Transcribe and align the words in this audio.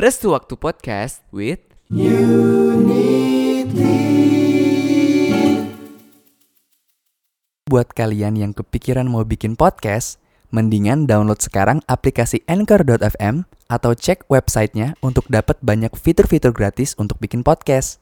Restu 0.00 0.32
Waktu 0.32 0.56
Podcast 0.56 1.20
with 1.28 1.60
Buat 7.68 7.92
kalian 7.92 8.40
yang 8.40 8.56
kepikiran 8.56 9.04
mau 9.04 9.28
bikin 9.28 9.60
podcast, 9.60 10.16
mendingan 10.56 11.04
download 11.04 11.44
sekarang 11.44 11.84
aplikasi 11.84 12.40
Anchor.fm 12.48 13.44
atau 13.68 13.92
cek 13.92 14.24
websitenya 14.32 14.96
untuk 15.04 15.28
dapat 15.28 15.60
banyak 15.60 15.92
fitur-fitur 15.92 16.56
gratis 16.56 16.96
untuk 16.96 17.20
bikin 17.20 17.44
podcast. 17.44 18.00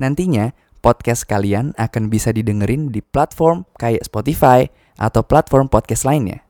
Nantinya, 0.00 0.56
podcast 0.80 1.28
kalian 1.28 1.76
akan 1.76 2.08
bisa 2.08 2.32
didengerin 2.32 2.88
di 2.88 3.04
platform 3.04 3.68
kayak 3.76 4.00
Spotify 4.00 4.64
atau 4.96 5.20
platform 5.20 5.68
podcast 5.68 6.08
lainnya. 6.08 6.43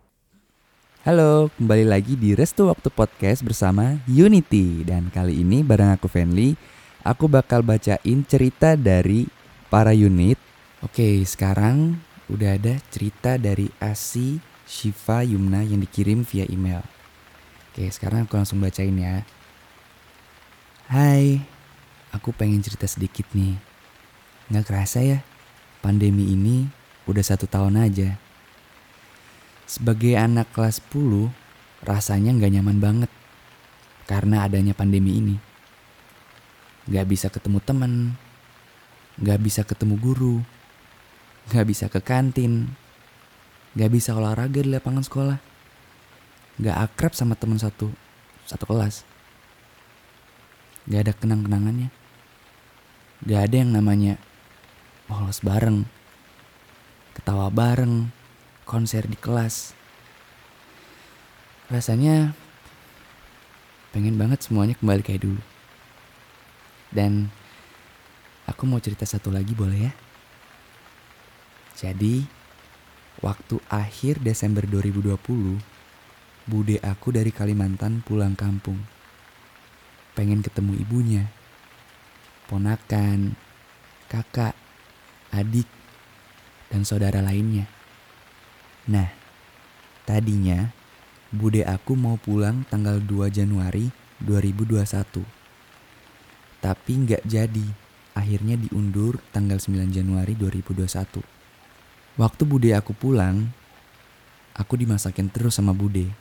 Halo, 1.05 1.53
kembali 1.61 1.85
lagi 1.85 2.17
di 2.17 2.33
Restu 2.33 2.65
Waktu 2.65 2.89
Podcast 2.89 3.45
bersama 3.45 4.01
Unity. 4.09 4.89
Dan 4.89 5.13
kali 5.13 5.45
ini 5.45 5.61
bareng 5.61 5.93
aku 5.93 6.09
Fenly 6.09 6.57
Aku 7.05 7.29
bakal 7.29 7.61
bacain 7.61 8.25
cerita 8.25 8.73
dari 8.73 9.29
para 9.69 9.93
unit. 9.93 10.41
Oke, 10.81 11.21
sekarang 11.29 12.01
udah 12.33 12.57
ada 12.57 12.81
cerita 12.89 13.37
dari 13.37 13.69
Asi 13.85 14.41
Shiva 14.65 15.21
Yumna 15.21 15.61
yang 15.61 15.85
dikirim 15.85 16.25
via 16.25 16.49
email. 16.49 16.81
Oke, 17.69 17.85
sekarang 17.93 18.25
aku 18.25 18.41
langsung 18.41 18.65
bacain 18.65 18.97
ya. 18.97 19.29
Hai, 20.89 21.45
aku 22.17 22.33
pengen 22.33 22.65
cerita 22.65 22.89
sedikit 22.89 23.29
nih. 23.37 23.61
Nggak 24.49 24.73
kerasa 24.73 25.05
ya, 25.05 25.21
pandemi 25.85 26.33
ini 26.33 26.65
udah 27.05 27.21
satu 27.21 27.45
tahun 27.45 27.77
aja 27.77 28.24
sebagai 29.65 30.17
anak 30.17 30.53
kelas 30.53 30.81
10, 30.93 31.33
rasanya 31.85 32.33
nggak 32.37 32.53
nyaman 32.61 32.79
banget 32.81 33.11
karena 34.05 34.45
adanya 34.45 34.77
pandemi 34.77 35.17
ini. 35.21 35.37
Nggak 36.89 37.07
bisa 37.09 37.27
ketemu 37.33 37.59
teman, 37.65 37.93
nggak 39.21 39.41
bisa 39.41 39.65
ketemu 39.65 39.95
guru, 39.97 40.37
nggak 41.49 41.67
bisa 41.69 41.89
ke 41.89 42.01
kantin, 42.05 42.73
nggak 43.75 43.91
bisa 43.91 44.15
olahraga 44.15 44.63
di 44.63 44.71
lapangan 44.71 45.03
sekolah, 45.03 45.39
nggak 46.63 46.77
akrab 46.79 47.13
sama 47.17 47.35
teman 47.35 47.59
satu 47.59 47.91
satu 48.47 48.65
kelas, 48.69 49.03
nggak 50.87 51.01
ada 51.09 51.13
kenang-kenangannya, 51.17 51.89
nggak 53.25 53.41
ada 53.51 53.57
yang 53.57 53.71
namanya 53.75 54.15
bolos 55.11 55.43
bareng, 55.43 55.89
ketawa 57.19 57.49
bareng, 57.49 58.14
konser 58.65 59.07
di 59.07 59.17
kelas. 59.17 59.77
Rasanya 61.69 62.33
pengen 63.95 64.19
banget 64.19 64.43
semuanya 64.43 64.75
kembali 64.77 65.01
kayak 65.05 65.23
dulu. 65.25 65.43
Dan 66.91 67.31
aku 68.49 68.67
mau 68.67 68.83
cerita 68.83 69.07
satu 69.07 69.31
lagi 69.31 69.55
boleh 69.55 69.89
ya? 69.89 69.93
Jadi, 71.75 72.25
waktu 73.21 73.59
akhir 73.67 74.23
Desember 74.23 74.63
2020, 74.67 75.59
bude 76.45 76.77
aku 76.85 77.11
dari 77.11 77.33
Kalimantan 77.33 78.05
pulang 78.05 78.37
kampung. 78.37 78.79
Pengen 80.15 80.45
ketemu 80.45 80.79
ibunya, 80.79 81.25
ponakan, 82.47 83.35
kakak, 84.07 84.55
adik, 85.35 85.67
dan 86.71 86.87
saudara 86.87 87.19
lainnya. 87.19 87.67
Nah, 88.85 89.09
tadinya 90.05 90.69
bude 91.33 91.65
aku 91.65 91.97
mau 91.97 92.21
pulang 92.21 92.69
tanggal 92.69 93.01
2 93.01 93.33
Januari 93.33 93.89
2021. 94.21 95.25
Tapi 96.61 96.93
nggak 96.93 97.25
jadi, 97.25 97.67
akhirnya 98.13 98.57
diundur 98.61 99.21
tanggal 99.33 99.57
9 99.57 99.89
Januari 99.89 100.37
2021. 100.37 101.25
Waktu 102.15 102.43
bude 102.47 102.71
aku 102.77 102.95
pulang, 102.95 103.51
aku 104.55 104.79
dimasakin 104.79 105.33
terus 105.33 105.59
sama 105.59 105.75
bude. 105.75 106.13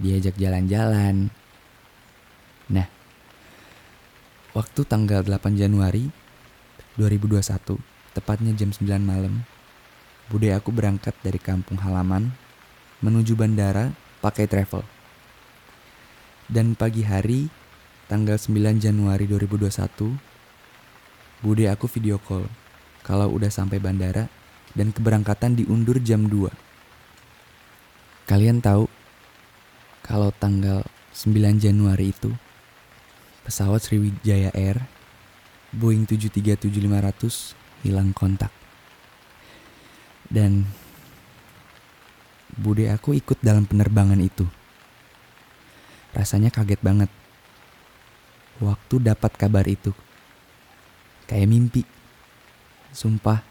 Diajak 0.00 0.34
jalan-jalan. 0.40 1.30
Nah, 2.72 2.88
waktu 4.56 4.80
tanggal 4.88 5.22
8 5.22 5.60
Januari 5.60 6.08
2021, 6.96 7.78
tepatnya 8.16 8.52
jam 8.56 8.72
9 8.74 9.00
malam, 9.04 9.46
Bude 10.30 10.54
aku 10.54 10.70
berangkat 10.70 11.18
dari 11.26 11.42
kampung 11.42 11.82
halaman 11.82 12.30
menuju 13.02 13.34
bandara 13.34 13.90
pakai 14.22 14.46
travel. 14.46 14.86
Dan 16.46 16.78
pagi 16.78 17.02
hari, 17.02 17.50
tanggal 18.06 18.38
9 18.38 18.78
Januari 18.78 19.26
2021, 19.26 20.30
Bude 21.40 21.66
aku 21.66 21.90
video 21.90 22.20
call 22.22 22.46
kalau 23.00 23.32
udah 23.32 23.50
sampai 23.50 23.82
bandara 23.82 24.28
dan 24.76 24.94
keberangkatan 24.94 25.58
diundur 25.58 25.98
jam 25.98 26.28
2. 26.28 26.46
Kalian 28.30 28.62
tahu 28.62 28.86
kalau 30.04 30.30
tanggal 30.36 30.86
9 31.16 31.58
Januari 31.58 32.14
itu 32.14 32.30
pesawat 33.42 33.82
Sriwijaya 33.82 34.54
Air 34.54 34.84
Boeing 35.74 36.06
737-500 36.06 37.88
hilang 37.88 38.12
kontak. 38.12 38.59
Dan 40.30 40.62
bude 42.54 42.86
aku 42.86 43.18
ikut 43.18 43.42
dalam 43.42 43.66
penerbangan 43.66 44.22
itu. 44.22 44.46
Rasanya 46.14 46.54
kaget 46.54 46.78
banget. 46.78 47.10
Waktu 48.62 49.02
dapat 49.02 49.32
kabar 49.34 49.66
itu. 49.66 49.90
Kayak 51.26 51.50
mimpi. 51.50 51.82
Sumpah, 52.90 53.42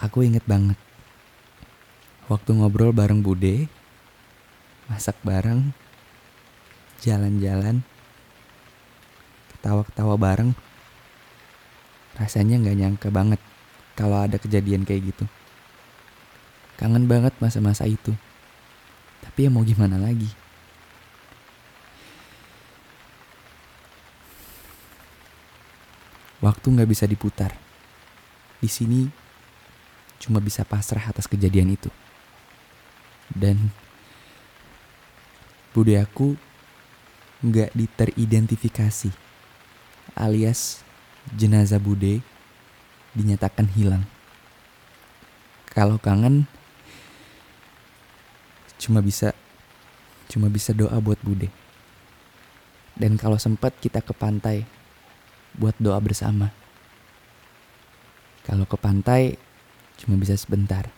aku 0.00 0.24
inget 0.24 0.44
banget. 0.44 0.76
Waktu 2.28 2.56
ngobrol 2.56 2.94
bareng 2.94 3.20
bude, 3.20 3.68
masak 4.88 5.18
bareng, 5.20 5.74
jalan-jalan, 7.04 7.84
ketawa-ketawa 9.56 10.16
bareng. 10.16 10.50
Rasanya 12.16 12.60
nggak 12.60 12.78
nyangka 12.78 13.08
banget 13.12 13.40
kalau 13.98 14.24
ada 14.24 14.40
kejadian 14.40 14.88
kayak 14.88 15.12
gitu. 15.12 15.24
Kangen 16.80 17.04
banget 17.04 17.36
masa-masa 17.44 17.84
itu. 17.84 18.16
Tapi 19.20 19.44
ya 19.44 19.50
mau 19.52 19.60
gimana 19.60 20.00
lagi? 20.00 20.32
Waktu 26.40 26.66
nggak 26.72 26.88
bisa 26.88 27.04
diputar. 27.04 27.52
Di 28.64 28.68
sini 28.72 29.12
cuma 30.16 30.40
bisa 30.40 30.64
pasrah 30.64 31.04
atas 31.04 31.28
kejadian 31.28 31.76
itu. 31.76 31.92
Dan 33.28 33.68
bude 35.76 36.00
aku 36.00 36.32
nggak 37.44 37.76
diteridentifikasi 37.76 39.12
alias 40.16 40.80
jenazah 41.36 41.80
bude 41.80 42.24
dinyatakan 43.12 43.68
hilang. 43.76 44.04
Kalau 45.70 46.00
kangen 46.00 46.50
cuma 48.80 49.04
bisa 49.04 49.36
cuma 50.32 50.48
bisa 50.48 50.72
doa 50.72 50.96
buat 50.96 51.20
Bude. 51.20 51.52
Dan 52.96 53.20
kalau 53.20 53.36
sempat 53.36 53.76
kita 53.76 54.00
ke 54.00 54.16
pantai 54.16 54.64
buat 55.52 55.76
doa 55.76 56.00
bersama. 56.00 56.48
Kalau 58.40 58.64
ke 58.64 58.76
pantai 58.80 59.36
cuma 60.00 60.16
bisa 60.16 60.32
sebentar 60.34 60.88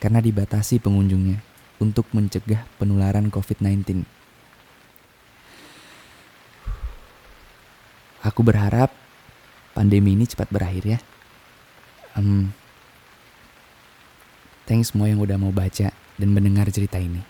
karena 0.00 0.24
dibatasi 0.24 0.80
pengunjungnya 0.80 1.44
untuk 1.78 2.08
mencegah 2.16 2.64
penularan 2.80 3.28
COVID-19. 3.28 4.08
Aku 8.22 8.40
berharap 8.46 8.94
pandemi 9.74 10.14
ini 10.14 10.24
cepat 10.24 10.48
berakhir 10.48 10.84
ya. 10.96 10.98
Um, 12.14 12.54
thanks 14.64 14.94
semua 14.94 15.10
yang 15.10 15.18
udah 15.18 15.36
mau 15.36 15.50
baca 15.50 16.01
dan 16.16 16.28
mendengar 16.32 16.68
cerita 16.72 17.00
ini. 17.00 17.20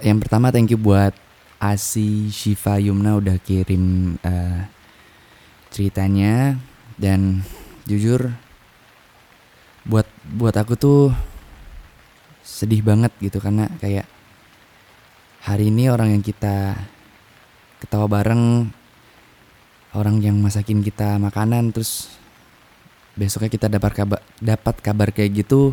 Yang 0.00 0.26
pertama 0.26 0.48
thank 0.48 0.72
you 0.72 0.80
buat 0.80 1.12
Asi 1.60 2.32
Shiva 2.32 2.80
Yumna 2.80 3.20
udah 3.20 3.36
kirim 3.36 4.16
uh, 4.24 4.64
ceritanya 5.68 6.56
dan 6.96 7.44
jujur 7.84 8.32
buat 9.84 10.08
buat 10.36 10.56
aku 10.56 10.76
tuh 10.76 11.12
sedih 12.40 12.80
banget 12.80 13.12
gitu 13.20 13.40
karena 13.40 13.68
kayak 13.80 14.08
hari 15.44 15.68
ini 15.68 15.88
orang 15.88 16.16
yang 16.16 16.24
kita 16.24 16.76
ketawa 17.80 18.08
bareng 18.08 18.68
orang 19.96 20.20
yang 20.20 20.36
masakin 20.40 20.84
kita 20.84 21.16
makanan 21.16 21.72
terus 21.72 22.12
besoknya 23.16 23.50
kita 23.52 23.66
dapat 23.68 23.92
kabar 23.96 24.20
dapat 24.40 24.74
kabar 24.80 25.08
kayak 25.12 25.44
gitu 25.44 25.72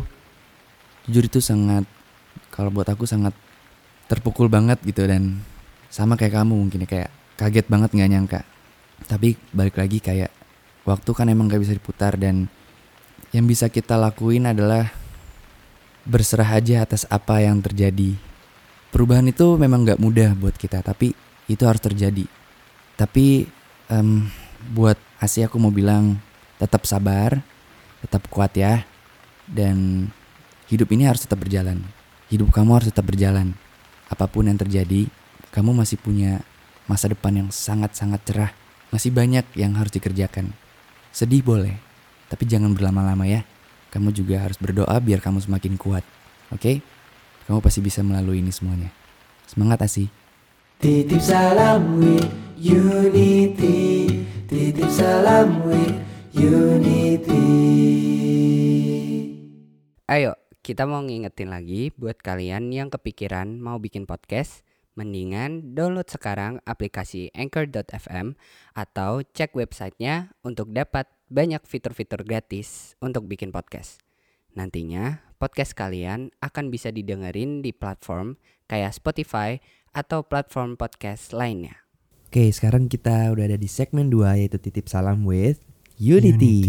jujur 1.08 1.24
itu 1.28 1.40
sangat 1.40 1.84
kalau 2.50 2.70
buat 2.72 2.88
aku 2.88 3.04
sangat 3.04 3.34
terpukul 4.08 4.48
banget 4.48 4.80
gitu 4.82 5.04
dan 5.04 5.42
sama 5.92 6.16
kayak 6.16 6.40
kamu 6.40 6.54
mungkin 6.56 6.84
ya 6.84 6.88
kayak 6.88 7.10
kaget 7.38 7.66
banget 7.68 7.90
nggak 7.94 8.10
nyangka. 8.10 8.40
Tapi 9.06 9.38
balik 9.54 9.78
lagi 9.78 10.02
kayak 10.02 10.30
waktu 10.88 11.10
kan 11.12 11.28
emang 11.28 11.52
gak 11.52 11.60
bisa 11.60 11.76
diputar 11.76 12.16
dan 12.16 12.48
yang 13.30 13.44
bisa 13.44 13.68
kita 13.68 14.00
lakuin 14.00 14.48
adalah 14.48 14.88
berserah 16.08 16.56
aja 16.56 16.82
atas 16.82 17.04
apa 17.12 17.44
yang 17.44 17.60
terjadi. 17.60 18.16
Perubahan 18.88 19.28
itu 19.28 19.60
memang 19.60 19.84
gak 19.84 20.00
mudah 20.00 20.32
buat 20.32 20.56
kita, 20.56 20.80
tapi 20.80 21.12
itu 21.44 21.62
harus 21.68 21.84
terjadi. 21.84 22.24
Tapi 22.96 23.44
em, 23.92 24.24
buat 24.72 24.96
Asia 25.20 25.44
aku 25.44 25.60
mau 25.60 25.68
bilang 25.68 26.16
tetap 26.56 26.88
sabar, 26.88 27.44
tetap 28.00 28.24
kuat 28.32 28.56
ya, 28.56 28.82
dan 29.44 30.08
hidup 30.72 30.88
ini 30.88 31.04
harus 31.04 31.28
tetap 31.28 31.44
berjalan. 31.44 31.84
Hidup 32.28 32.52
kamu 32.52 32.76
harus 32.76 32.92
tetap 32.92 33.08
berjalan. 33.08 33.56
Apa 34.12 34.28
pun 34.28 34.44
yang 34.44 34.60
terjadi, 34.60 35.08
kamu 35.48 35.72
masih 35.72 35.96
punya 35.96 36.44
masa 36.84 37.08
depan 37.08 37.32
yang 37.32 37.48
sangat-sangat 37.48 38.20
cerah. 38.28 38.52
Masih 38.92 39.08
banyak 39.12 39.44
yang 39.56 39.72
harus 39.76 39.92
dikerjakan. 39.92 40.52
Sedih 41.08 41.40
boleh, 41.40 41.76
tapi 42.28 42.44
jangan 42.44 42.76
berlama-lama 42.76 43.24
ya. 43.24 43.48
Kamu 43.88 44.12
juga 44.12 44.44
harus 44.44 44.60
berdoa 44.60 44.92
biar 45.00 45.24
kamu 45.24 45.40
semakin 45.40 45.80
kuat. 45.80 46.04
Oke? 46.52 46.84
Kamu 47.48 47.64
pasti 47.64 47.80
bisa 47.80 48.04
melalui 48.04 48.44
ini 48.44 48.52
semuanya. 48.52 48.92
Semangat 49.48 49.88
Asi. 49.88 50.12
Titip 50.78 51.18
salam 51.18 51.98
with 51.98 52.30
unity 52.54 54.22
Titip 54.46 54.86
salam 54.86 55.66
with 55.66 55.90
unity 56.30 57.50
Ayo, 60.06 60.37
kita 60.68 60.84
mau 60.84 61.00
ngingetin 61.00 61.48
lagi 61.48 61.88
buat 61.96 62.20
kalian 62.20 62.68
yang 62.68 62.92
kepikiran 62.92 63.56
mau 63.56 63.80
bikin 63.80 64.04
podcast, 64.04 64.68
mendingan 65.00 65.72
download 65.72 66.04
sekarang 66.12 66.60
aplikasi 66.68 67.32
Anchor.fm 67.32 68.36
atau 68.76 69.24
cek 69.24 69.56
websitenya 69.56 70.36
untuk 70.44 70.68
dapat 70.68 71.08
banyak 71.32 71.64
fitur-fitur 71.64 72.20
gratis 72.20 73.00
untuk 73.00 73.24
bikin 73.24 73.48
podcast. 73.48 74.04
Nantinya, 74.52 75.24
podcast 75.40 75.72
kalian 75.72 76.36
akan 76.44 76.68
bisa 76.68 76.92
didengerin 76.92 77.64
di 77.64 77.72
platform 77.72 78.36
kayak 78.68 78.92
Spotify 78.92 79.56
atau 79.96 80.20
platform 80.20 80.76
podcast 80.76 81.32
lainnya. 81.32 81.80
Oke, 82.28 82.44
sekarang 82.52 82.92
kita 82.92 83.32
udah 83.32 83.48
ada 83.48 83.56
di 83.56 83.72
segmen 83.72 84.12
2 84.12 84.44
yaitu 84.44 84.60
titip 84.60 84.84
salam 84.92 85.24
with 85.24 85.64
Unity. 85.96 86.60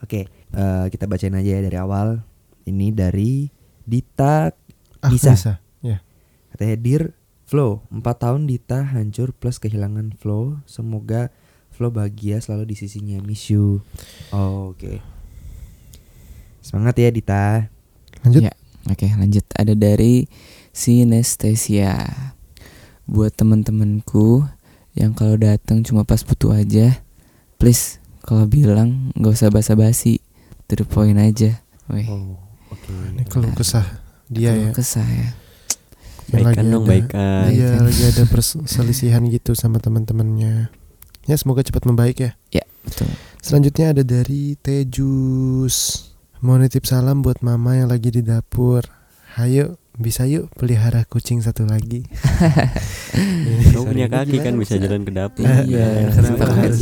Oke, 0.00 0.32
eh, 0.32 0.86
kita 0.88 1.04
bacain 1.04 1.36
aja 1.36 1.60
ya 1.60 1.60
dari 1.60 1.76
awal. 1.76 2.35
Ini 2.66 2.90
dari 2.90 3.46
Dita 3.82 4.50
Ah, 4.98 5.08
Nisa. 5.08 5.32
Nisa. 5.32 5.54
Ya. 5.80 6.02
Katanya 6.50 6.76
Dear 6.76 7.02
Flo, 7.46 7.86
4 7.94 8.02
tahun 8.02 8.50
Dita 8.50 8.82
hancur 8.82 9.30
plus 9.30 9.62
kehilangan 9.62 10.18
Flo. 10.18 10.58
Semoga 10.66 11.30
Flo 11.70 11.94
bahagia 11.94 12.42
selalu 12.42 12.74
di 12.74 12.76
sisinya. 12.76 13.22
Miss 13.22 13.46
you. 13.46 13.86
Oh, 14.34 14.74
Oke. 14.74 14.98
Semangat 16.58 16.98
ya 16.98 17.14
Dita. 17.14 17.70
Lanjut. 18.26 18.42
Ya, 18.42 18.52
oke 18.90 19.06
lanjut. 19.14 19.46
Ada 19.54 19.78
dari 19.78 20.26
Sinestesia. 20.74 21.94
Buat 23.06 23.38
teman-temanku 23.38 24.42
yang 24.98 25.14
kalau 25.14 25.38
datang 25.38 25.86
cuma 25.86 26.02
pas 26.02 26.26
butuh 26.26 26.58
aja, 26.58 26.98
please 27.54 28.02
kalau 28.26 28.50
bilang 28.50 29.14
nggak 29.14 29.38
usah 29.38 29.54
basa-basi, 29.54 30.18
to 30.66 30.74
the 30.74 30.82
point 30.82 31.14
aja. 31.14 31.62
Weh, 31.86 32.02
Oh, 32.10 32.34
oke. 32.68 32.90
Ini 33.14 33.22
keluh 33.26 33.52
kesah 33.52 33.86
dia 34.26 34.52
ya. 34.52 34.70
kesah 34.70 35.04
ya. 35.04 35.30
Yang 36.26 36.42
Baikan 36.42 36.42
lagi 36.42 36.66
dong, 36.66 36.82
ada- 36.82 36.90
baikan. 36.90 37.46
Iya, 37.48 37.70
lagi 37.78 38.02
ada 38.04 38.22
perselisihan 38.26 39.22
gitu 39.26 39.54
sama 39.54 39.78
teman-temannya. 39.78 40.74
Ya 41.24 41.34
semoga 41.34 41.62
cepat 41.62 41.86
membaik 41.86 42.18
ya. 42.18 42.30
Ya, 42.50 42.64
betul. 42.82 43.06
Selanjutnya 43.38 43.94
ada 43.94 44.02
dari 44.02 44.58
Tejus. 44.58 46.10
Mau 46.38 46.58
nitip 46.58 46.82
salam 46.82 47.22
buat 47.22 47.40
mama 47.40 47.74
yang 47.74 47.86
lagi 47.86 48.10
di 48.10 48.22
dapur. 48.22 48.82
Hayo, 49.38 49.78
bisa 49.94 50.26
yuk 50.26 50.50
pelihara 50.52 51.06
kucing 51.06 51.38
satu 51.38 51.62
lagi. 51.62 52.02
Kamu 53.70 53.86
punya 53.86 54.06
kaki 54.06 54.42
kan 54.42 54.58
bisa 54.58 54.76
jalan 54.76 55.02
ke 55.02 55.12
dapur. 55.14 55.46
Iya, 55.46 56.10
Kenapa 56.10 56.44
harus? 56.50 56.80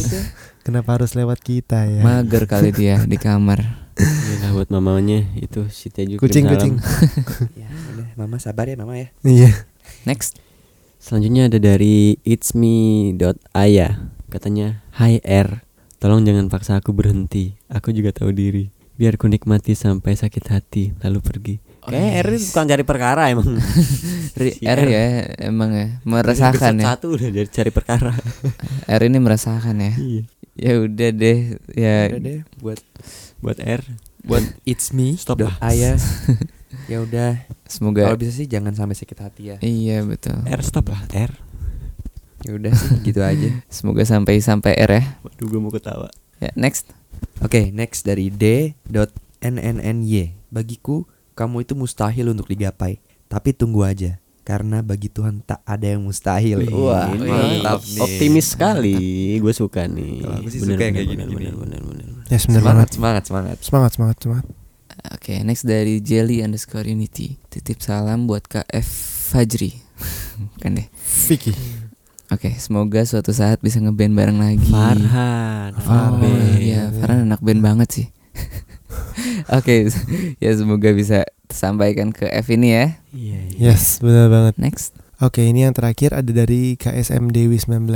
kenapa 0.65 0.89
harus 0.97 1.13
lewat 1.13 1.39
kita 1.39 1.85
ya? 1.85 2.01
Mager 2.01 2.49
kali 2.49 2.73
dia 2.73 2.97
di 3.05 3.21
kamar. 3.21 3.84
Iyalah 3.95 4.51
buat 4.53 4.69
mamanya 4.69 5.23
itu 5.35 5.67
si 5.69 5.87
Teju 5.89 6.17
kirim 6.17 6.21
kucing 6.21 6.45
salam. 6.45 6.55
kucing. 6.57 6.75
Ya, 7.61 7.69
udah, 7.93 8.09
Mama 8.17 8.37
sabar 8.37 8.67
ya 8.67 8.75
Mama 8.75 8.97
ya. 8.97 9.09
Iya. 9.23 9.51
Next. 10.03 10.39
Selanjutnya 10.99 11.47
ada 11.47 11.61
dari 11.61 12.17
it's 12.25 12.57
me.aya 12.57 14.09
Katanya 14.27 14.81
Hi 14.97 15.21
R 15.21 15.61
Tolong 16.01 16.25
jangan 16.25 16.49
paksa 16.49 16.81
aku 16.81 16.91
berhenti 16.91 17.61
Aku 17.69 17.93
juga 17.93 18.09
tahu 18.09 18.33
diri 18.33 18.73
Biar 18.97 19.15
ku 19.15 19.29
nikmati 19.29 19.77
sampai 19.77 20.17
sakit 20.17 20.45
hati 20.49 20.97
Lalu 21.05 21.19
pergi 21.21 21.55
Kayak 21.85 22.25
R 22.25 22.29
itu 22.33 22.45
tukang 22.49 22.65
cari 22.65 22.85
perkara 22.89 23.29
emang 23.29 23.61
Si 24.57 24.65
R 24.65 24.81
R. 24.81 24.89
ya 24.89 25.05
emang 25.45 25.71
ya 25.71 25.87
meresahkan 26.03 26.73
ya. 26.75 26.97
Satu 26.97 27.13
udah 27.13 27.29
dari 27.29 27.49
cari 27.53 27.69
perkara 27.69 28.17
R 28.97 29.03
ini 29.05 29.19
meresahkan 29.21 29.77
ya. 29.77 29.93
Iya 29.95 30.23
Ya 30.55 30.73
udah 30.81 31.11
deh, 31.13 31.39
ya 31.77 32.09
Udah 32.09 32.21
deh 32.23 32.39
buat 32.65 32.81
Buat 33.45 33.61
R 33.61 33.83
buat 34.25 34.41
it's 34.65 34.89
me 34.97 35.21
Stop 35.21 35.37
dot 35.37 35.53
lah. 35.53 35.69
ayah. 35.69 36.01
ya 36.91 37.05
udah. 37.05 37.45
semoga 37.69 38.09
Kalau 38.09 38.17
bisa 38.17 38.33
sih 38.33 38.49
jangan 38.49 38.73
sampai 38.73 38.97
sakit 38.97 39.19
hati 39.21 39.43
ya. 39.53 39.57
Iya 39.61 40.01
betul. 40.09 40.41
R 40.49 40.61
stop 40.65 40.89
lah 40.89 41.05
R 41.13 41.33
Ya 42.45 42.57
udah 42.57 42.73
sih 42.73 42.89
gitu 43.05 43.21
aja. 43.25 43.49
Semoga 43.73 44.05
sampai 44.05 44.41
sampai 44.41 44.77
R 44.81 44.91
ya. 44.97 45.05
Waduh 45.25 45.49
gue 45.49 45.61
mau 45.61 45.73
ketawa 45.73 46.09
Ya 46.41 46.53
next. 46.57 46.93
Oke, 47.41 47.73
next 47.73 48.05
dari 48.05 48.29
D.NNNY. 48.29 50.13
Bagiku, 50.53 51.09
kamu 51.33 51.65
itu 51.65 51.73
mustahil 51.73 52.29
untuk 52.29 52.45
digapai. 52.49 53.01
Tapi 53.33 53.57
tunggu 53.57 53.81
aja. 53.85 54.21
Karena 54.45 54.85
bagi 54.85 55.09
Tuhan 55.09 55.41
tak 55.41 55.65
ada 55.65 55.89
yang 55.89 56.05
mustahil. 56.05 56.69
Wah, 56.69 57.09
Ini 57.17 57.25
mantap 57.25 57.81
nih. 57.81 58.01
Optimis 58.05 58.53
sekali 58.53 58.97
Gue 59.41 59.57
suka 59.57 59.89
nih 59.89 60.21
Kalau 60.21 60.37
aku 60.37 60.49
sih 60.53 60.61
Bener, 60.61 60.77
suka 60.77 60.85
yang 60.85 60.95
bener, 61.01 61.09
kayak 61.09 61.09
bener, 61.09 61.29
bener, 61.33 61.55
bener. 61.57 61.74
Ya 62.27 62.39
Semangat, 62.39 62.65
banget. 62.65 62.89
semangat, 62.93 63.23
semangat. 63.25 63.57
Semangat, 63.61 63.91
semangat, 63.93 64.17
semangat. 64.19 64.47
Oke, 65.13 65.35
next 65.43 65.63
dari 65.63 66.01
Jelly 66.01 66.41
underscore 66.41 66.87
Unity. 66.87 67.37
Titip 67.47 67.79
salam 67.79 68.25
buat 68.25 68.45
KF 68.45 68.87
Fajri. 69.31 69.77
Bukan 70.57 70.71
deh. 70.75 70.89
Vicky. 71.29 71.53
Oke, 72.29 72.57
semoga 72.57 73.05
suatu 73.05 73.31
saat 73.31 73.61
bisa 73.61 73.79
ngeband 73.79 74.17
bareng 74.17 74.39
lagi. 74.39 74.67
Farhan 74.67 75.77
Oh 75.77 75.85
Farhan. 75.85 76.57
iya, 76.57 76.89
Farhan 76.91 77.29
anak 77.29 77.45
band 77.45 77.61
banget 77.61 77.89
sih. 77.93 78.07
Oke, 79.57 79.93
ya 80.43 80.51
semoga 80.57 80.89
bisa 80.91 81.23
tersampaikan 81.45 82.11
ke 82.11 82.25
F 82.27 82.49
ini 82.49 82.73
ya. 82.73 82.87
Iya 83.13 83.39
iya 83.53 83.71
Yes, 83.71 84.01
benar 84.01 84.33
banget. 84.33 84.57
Next. 84.57 84.97
Oke, 85.23 85.47
ini 85.47 85.63
yang 85.63 85.71
terakhir 85.71 86.11
ada 86.11 86.27
dari 86.27 86.75
KSM 86.75 87.31
Dewi 87.31 87.55
19. 87.55 87.87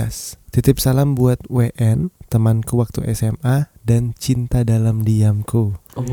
Titip 0.55 0.79
salam 0.79 1.19
buat 1.19 1.43
WN, 1.51 2.15
temanku 2.31 2.79
waktu 2.79 3.11
SMA 3.11 3.67
dan 3.83 4.15
cinta 4.15 4.63
dalam 4.63 5.03
diamku. 5.03 5.75
Oh. 5.99 6.07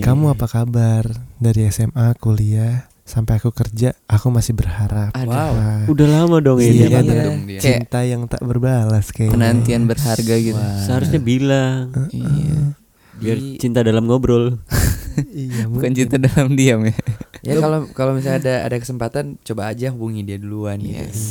Kamu 0.00 0.32
apa 0.32 0.48
kabar? 0.48 1.04
Dari 1.36 1.68
SMA, 1.68 2.16
kuliah, 2.16 2.88
sampai 3.04 3.44
aku 3.44 3.52
kerja, 3.52 3.92
aku 4.08 4.32
masih 4.32 4.56
berharap. 4.56 5.12
Wow. 5.12 5.52
Wah, 5.52 5.84
Udah 5.84 6.08
lama 6.08 6.40
dong 6.40 6.64
Iya, 6.64 6.70
ini 6.70 6.84
banget 6.88 7.12
iya. 7.12 7.24
dong 7.28 7.38
dia. 7.44 7.58
Kayak 7.60 7.64
cinta 7.84 8.00
yang 8.00 8.22
tak 8.24 8.40
berbalas 8.40 9.06
kayaknya. 9.12 9.36
penantian 9.36 9.82
berharga 9.84 10.34
gitu. 10.40 10.62
Seharusnya 10.88 11.20
bilang 11.20 11.92
Iya. 12.08 12.72
biar 13.20 13.36
cinta 13.60 13.84
dalam 13.84 14.08
ngobrol. 14.08 14.56
Iya, 15.28 15.64
Bukan 15.72 15.90
mungkin. 15.90 15.92
cinta 15.94 16.16
dalam 16.16 16.52
diam 16.52 16.82
ya. 16.82 16.94
Ya 17.42 17.58
kalau 17.58 17.90
kalau 17.90 18.14
misalnya 18.14 18.38
ada 18.38 18.54
ada 18.70 18.76
kesempatan 18.78 19.34
coba 19.42 19.66
aja 19.66 19.90
hubungi 19.90 20.22
dia 20.22 20.38
duluan 20.38 20.78
gitu. 20.78 20.94
Yes. 21.02 21.22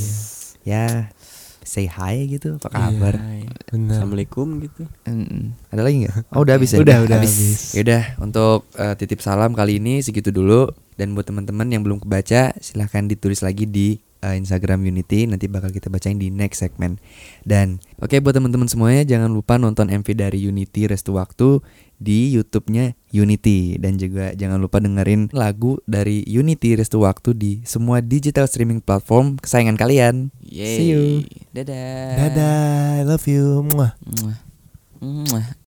Ya 0.62 1.08
say 1.62 1.88
hi 1.88 2.28
gitu 2.28 2.60
apa 2.60 2.68
Iya. 2.68 2.76
kabar? 2.76 3.16
Benar. 3.72 3.92
Assalamualaikum 3.96 4.60
gitu. 4.60 4.84
Mm-mm. 5.08 5.56
Ada 5.70 5.82
lagi 5.82 6.04
nggak? 6.04 6.36
Oh 6.36 6.44
udah 6.44 6.60
habis 6.60 6.76
ya? 6.76 6.84
Udah, 6.84 6.98
udah 7.00 7.16
habis. 7.16 7.72
Yaudah 7.72 8.20
untuk 8.20 8.68
eh, 8.76 8.92
titip 9.00 9.24
salam 9.24 9.56
kali 9.56 9.80
ini 9.80 10.04
segitu 10.04 10.30
dulu 10.30 10.68
dan 11.00 11.16
buat 11.16 11.24
teman-teman 11.24 11.72
yang 11.72 11.80
belum 11.80 12.04
kebaca 12.04 12.60
silahkan 12.60 13.08
ditulis 13.08 13.40
lagi 13.40 13.64
di 13.64 13.96
eh, 14.22 14.36
Instagram 14.38 14.86
Unity 14.86 15.26
nanti 15.28 15.50
bakal 15.50 15.74
kita 15.74 15.90
bacain 15.90 16.18
di 16.22 16.30
next 16.30 16.62
segmen 16.64 17.02
dan 17.44 17.82
oke 18.00 18.14
buat 18.22 18.38
teman-teman 18.38 18.70
semuanya 18.70 19.04
jangan 19.04 19.34
lupa 19.34 19.58
nonton 19.58 19.90
MV 19.90 20.08
dari 20.16 20.40
Unity 20.46 20.88
Restu 20.88 21.18
Waktu 21.18 21.62
di 22.02 22.34
YouTube-nya 22.34 22.98
Unity 23.14 23.78
dan 23.78 24.02
juga 24.02 24.34
jangan 24.34 24.58
lupa 24.58 24.82
dengerin 24.82 25.30
lagu 25.38 25.78
dari 25.86 26.26
Unity 26.26 26.74
Restu 26.74 27.06
Waktu 27.06 27.38
di 27.38 27.52
semua 27.62 28.02
digital 28.02 28.50
streaming 28.50 28.82
platform 28.82 29.38
kesayangan 29.38 29.78
kalian. 29.78 30.34
Yeay. 30.42 30.78
See 30.82 30.88
you. 30.90 31.04
Dadah. 31.54 32.18
Dadah, 32.18 32.66
I 32.98 33.04
love 33.06 33.26
you. 33.30 33.62
Muah. 33.70 33.94
Muah. 34.02 34.38
Muah. 35.02 35.46